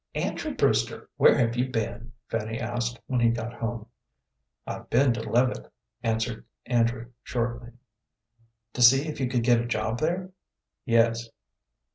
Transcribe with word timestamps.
"Andrew 0.15 0.55
Brewster, 0.55 1.11
where 1.17 1.37
have 1.37 1.55
you 1.55 1.69
been?" 1.69 2.13
Fanny 2.27 2.59
asked, 2.59 2.99
when 3.05 3.19
he 3.19 3.29
got 3.29 3.53
home. 3.53 3.85
"I've 4.65 4.89
been 4.89 5.13
to 5.13 5.21
Leavitt," 5.21 5.71
answered 6.01 6.43
Andrew, 6.65 7.11
shortly. 7.21 7.73
"To 8.73 8.81
see 8.81 9.07
if 9.07 9.19
you 9.19 9.29
could 9.29 9.43
get 9.43 9.61
a 9.61 9.67
job 9.67 9.99
there?" 9.99 10.31
"Yes." 10.85 11.29